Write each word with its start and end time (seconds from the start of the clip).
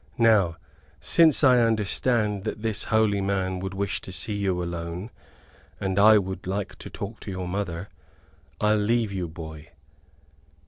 Now, 0.17 0.55
since 0.99 1.43
I 1.43 1.59
understand 1.59 2.43
that 2.45 2.63
this 2.63 2.85
holy 2.85 3.21
man 3.21 3.59
would 3.59 3.75
wish 3.75 4.01
to 4.01 4.11
see 4.11 4.33
you 4.33 4.63
alone, 4.63 5.11
and 5.79 5.99
I 5.99 6.17
would 6.17 6.47
like 6.47 6.75
to 6.79 6.89
talk 6.89 7.19
with 7.19 7.27
your 7.27 7.47
mother, 7.47 7.87
I'll 8.59 8.77
leave 8.77 9.11
you, 9.13 9.27
boy. 9.27 9.69